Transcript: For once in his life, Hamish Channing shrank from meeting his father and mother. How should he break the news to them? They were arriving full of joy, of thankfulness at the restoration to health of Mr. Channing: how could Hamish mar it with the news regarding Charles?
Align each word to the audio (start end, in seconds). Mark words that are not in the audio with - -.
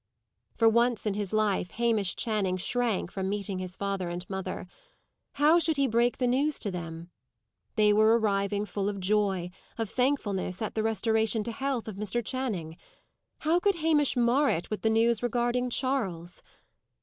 For 0.55 0.67
once 0.67 1.05
in 1.05 1.13
his 1.13 1.31
life, 1.31 1.69
Hamish 1.69 2.15
Channing 2.15 2.57
shrank 2.57 3.11
from 3.11 3.29
meeting 3.29 3.59
his 3.59 3.75
father 3.77 4.09
and 4.09 4.27
mother. 4.27 4.65
How 5.33 5.59
should 5.59 5.77
he 5.77 5.85
break 5.87 6.17
the 6.17 6.25
news 6.25 6.57
to 6.61 6.71
them? 6.71 7.11
They 7.75 7.93
were 7.93 8.17
arriving 8.17 8.65
full 8.65 8.89
of 8.89 8.99
joy, 8.99 9.51
of 9.77 9.91
thankfulness 9.91 10.59
at 10.59 10.73
the 10.73 10.81
restoration 10.81 11.43
to 11.43 11.51
health 11.51 11.87
of 11.87 11.97
Mr. 11.97 12.25
Channing: 12.25 12.77
how 13.41 13.59
could 13.59 13.75
Hamish 13.75 14.17
mar 14.17 14.49
it 14.49 14.71
with 14.71 14.81
the 14.81 14.89
news 14.89 15.21
regarding 15.21 15.69
Charles? 15.69 16.41